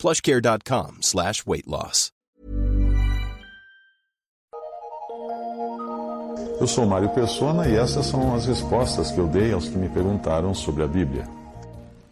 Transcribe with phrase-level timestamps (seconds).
[0.00, 2.10] plushcare.com slash weight loss.
[6.58, 9.88] Eu sou Mário Persona e essas são as respostas que eu dei aos que me
[9.88, 11.28] perguntaram sobre a Bíblia.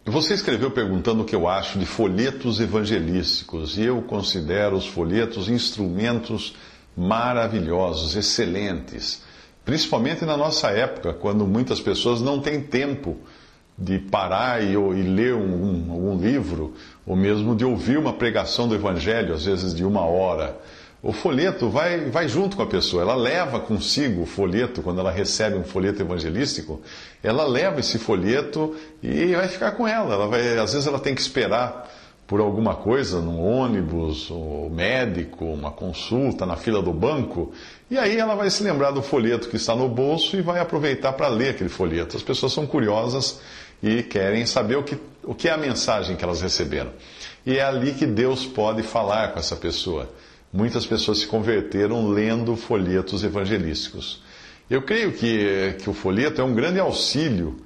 [0.05, 5.49] Você escreveu perguntando o que eu acho de folhetos evangelísticos, e eu considero os folhetos
[5.49, 6.55] instrumentos
[6.97, 9.21] maravilhosos, excelentes,
[9.63, 13.17] principalmente na nossa época, quando muitas pessoas não têm tempo
[13.79, 16.73] de parar e, e ler um, um, um livro,
[17.05, 20.57] ou mesmo de ouvir uma pregação do Evangelho, às vezes de uma hora.
[21.01, 25.11] O folheto vai, vai junto com a pessoa, ela leva consigo o folheto, quando ela
[25.11, 26.81] recebe um folheto evangelístico,
[27.23, 30.13] ela leva esse folheto e vai ficar com ela.
[30.13, 31.89] ela vai, às vezes ela tem que esperar
[32.27, 37.51] por alguma coisa, num ônibus, o médico, uma consulta na fila do banco,
[37.89, 41.13] e aí ela vai se lembrar do folheto que está no bolso e vai aproveitar
[41.13, 42.15] para ler aquele folheto.
[42.17, 43.39] As pessoas são curiosas
[43.81, 46.91] e querem saber o que, o que é a mensagem que elas receberam.
[47.45, 50.09] E é ali que Deus pode falar com essa pessoa
[50.51, 54.21] muitas pessoas se converteram lendo folhetos evangelísticos.
[54.69, 57.57] Eu creio que, que o folheto é um grande auxílio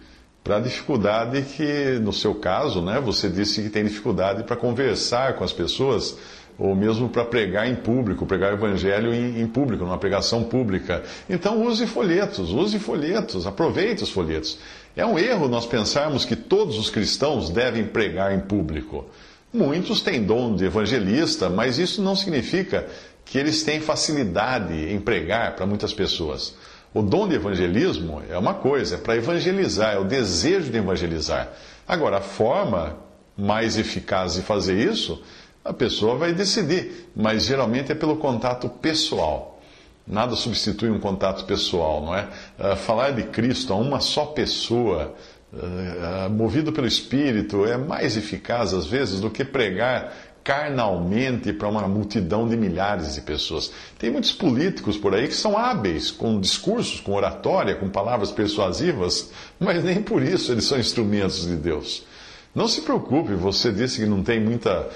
[0.44, 5.36] para a dificuldade que, no seu caso, né, você disse que tem dificuldade para conversar
[5.36, 6.18] com as pessoas,
[6.58, 11.04] ou mesmo para pregar em público, pregar o evangelho em, em, público, numa pregação pública.
[11.30, 14.58] Então use folhetos, use folhetos, aproveite os folhetos.
[14.96, 19.06] É um erro nós pensarmos que todos os cristãos devem pregar em público.
[19.52, 22.88] Muitos têm dom de evangelista, mas isso não significa
[23.26, 26.56] que eles têm facilidade em pregar para muitas pessoas.
[26.94, 31.52] O dom de evangelismo é uma coisa, é para evangelizar, é o desejo de evangelizar.
[31.88, 32.98] Agora, a forma
[33.36, 35.22] mais eficaz de fazer isso,
[35.64, 39.62] a pessoa vai decidir, mas geralmente é pelo contato pessoal.
[40.06, 42.28] Nada substitui um contato pessoal, não é?
[42.60, 45.14] Uh, falar de Cristo a uma só pessoa
[45.54, 50.14] uh, movido pelo Espírito, é mais eficaz às vezes do que pregar
[50.44, 53.72] carnalmente para uma multidão de milhares de pessoas.
[53.98, 59.32] Tem muitos políticos por aí que são hábeis com discursos, com oratória, com palavras persuasivas,
[59.58, 62.06] mas nem por isso eles são instrumentos de Deus.
[62.54, 64.88] Não se preocupe, você disse que não tem muita,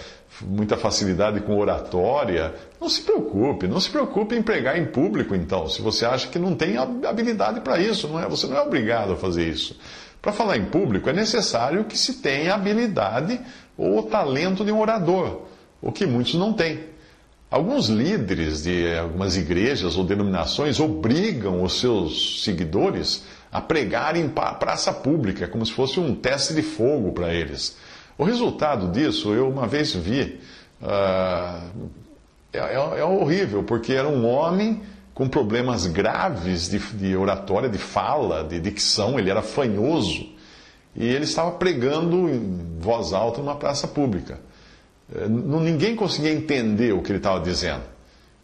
[0.41, 2.53] muita facilidade com oratória.
[2.79, 6.39] Não se preocupe, não se preocupe em pregar em público, então, se você acha que
[6.39, 8.27] não tem habilidade para isso, não é?
[8.27, 9.77] Você não é obrigado a fazer isso.
[10.21, 13.39] Para falar em público, é necessário que se tenha habilidade
[13.77, 15.43] ou talento de um orador,
[15.81, 16.79] o que muitos não têm.
[17.49, 24.91] Alguns líderes de algumas igrejas ou denominações obrigam os seus seguidores a pregar em praça
[24.91, 27.77] pública, como se fosse um teste de fogo para eles.
[28.17, 30.39] O resultado disso, eu uma vez vi,
[30.81, 31.87] uh,
[32.51, 34.81] é, é, horrível, porque era um homem
[35.13, 40.27] com problemas graves de, de oratória, de fala, de dicção, ele era fanhoso.
[40.95, 44.39] E ele estava pregando em voz alta numa praça pública.
[45.13, 47.83] É, ninguém conseguia entender o que ele estava dizendo.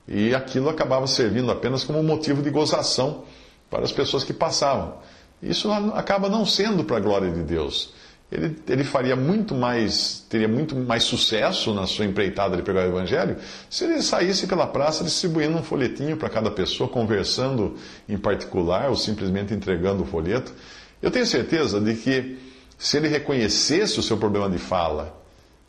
[0.08, 3.24] E aquilo acabava servindo apenas como motivo de gozação
[3.72, 4.96] para as pessoas que passavam.
[5.42, 7.94] Isso acaba não sendo para a glória de Deus
[8.34, 12.90] ele, ele faria muito mais, teria muito mais sucesso na sua empreitada de pregar o
[12.90, 13.38] Evangelho
[13.70, 17.76] se ele saísse pela praça distribuindo um folhetinho para cada pessoa, conversando
[18.10, 20.52] em particular ou simplesmente entregando o folheto.
[21.00, 22.40] Eu tenho certeza de que
[22.78, 25.16] se ele reconhecesse o seu problema de fala,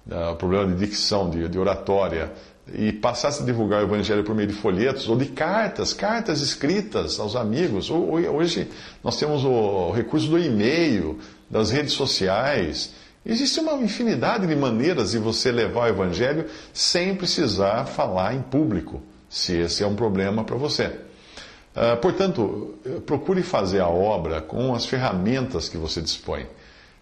[0.06, 2.32] né, o problema de dicção, de, de oratória,
[2.72, 7.20] e passasse a divulgar o Evangelho por meio de folhetos ou de cartas, cartas escritas
[7.20, 7.90] aos amigos.
[7.90, 8.70] Hoje
[9.02, 11.18] nós temos o recurso do e-mail,
[11.54, 12.92] das redes sociais.
[13.24, 19.00] Existe uma infinidade de maneiras de você levar o Evangelho sem precisar falar em público,
[19.30, 20.86] se esse é um problema para você.
[21.76, 22.74] Uh, portanto,
[23.06, 26.46] procure fazer a obra com as ferramentas que você dispõe.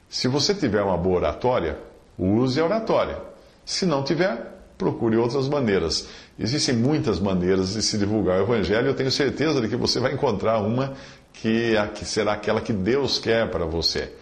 [0.08, 1.78] Se você tiver uma boa oratória,
[2.18, 3.18] use a oratória.
[3.64, 4.36] Se não tiver,
[4.76, 6.08] procure outras maneiras.
[6.38, 8.88] Existem muitas maneiras de se divulgar o Evangelho.
[8.88, 10.92] Eu tenho certeza de que você vai encontrar uma
[11.32, 14.12] que, que será aquela que Deus quer para você.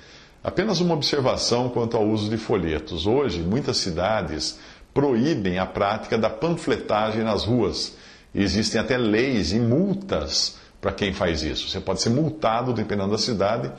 [0.43, 3.07] Apenas uma observação quanto ao uso de folhetos.
[3.07, 4.59] Hoje, muitas cidades
[4.95, 7.95] proíbem a prática da panfletagem nas ruas.
[8.35, 11.69] Existem até leis e multas para quem faz isso.
[11.69, 13.71] Você pode ser multado, dependendo da cidade.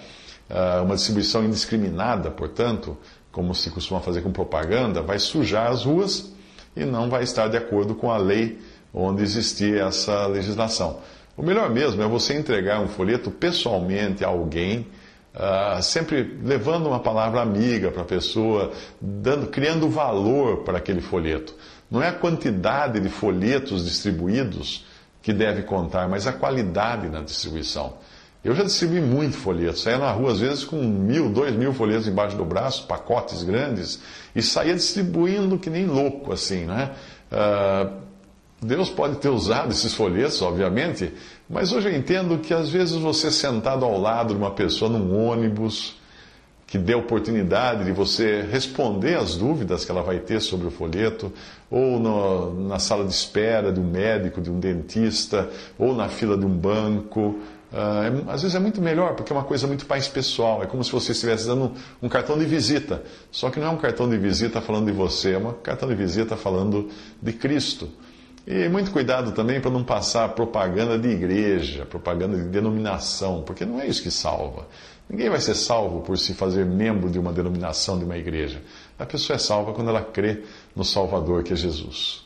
[0.50, 2.96] Ah, uma distribuição indiscriminada, portanto,
[3.32, 6.32] como se costuma fazer com propaganda, vai sujar as ruas
[6.76, 8.60] e não vai estar de acordo com a lei
[8.94, 11.00] onde existia essa legislação.
[11.36, 14.86] O melhor mesmo é você entregar um folheto pessoalmente a alguém,
[15.36, 21.56] uh, sempre levando uma palavra amiga para a pessoa, dando, criando valor para aquele folheto.
[21.90, 24.86] Não é a quantidade de folhetos distribuídos
[25.22, 27.94] que deve contar, mas a qualidade na distribuição.
[28.44, 32.08] Eu já distribuí muito folheto, saía na rua às vezes com mil, dois mil folhetos
[32.08, 34.00] embaixo do braço, pacotes grandes,
[34.36, 36.92] e saía distribuindo que nem louco, assim, né?
[37.32, 38.11] Uh,
[38.62, 41.12] Deus pode ter usado esses folhetos, obviamente,
[41.50, 45.18] mas hoje eu entendo que às vezes você sentado ao lado de uma pessoa num
[45.18, 46.00] ônibus,
[46.68, 51.34] que dê oportunidade de você responder as dúvidas que ela vai ter sobre o folheto,
[51.72, 56.38] ou no, na sala de espera de um médico, de um dentista, ou na fila
[56.38, 57.40] de um banco,
[57.72, 60.62] Uh, é, às vezes é muito melhor, porque é uma coisa muito mais pessoal.
[60.62, 61.72] É como se você estivesse dando
[62.02, 63.02] um cartão de visita.
[63.32, 65.96] Só que não é um cartão de visita falando de você, é um cartão de
[65.96, 66.90] visita falando
[67.22, 67.88] de Cristo.
[68.46, 73.80] E muito cuidado também para não passar propaganda de igreja, propaganda de denominação, porque não
[73.80, 74.68] é isso que salva.
[75.08, 78.62] Ninguém vai ser salvo por se fazer membro de uma denominação, de uma igreja.
[78.98, 80.44] A pessoa é salva quando ela crê
[80.76, 82.26] no Salvador, que é Jesus.